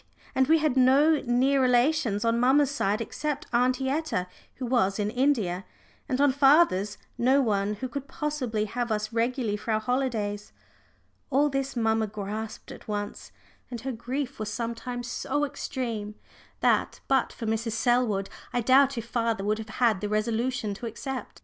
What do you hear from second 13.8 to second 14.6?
her grief was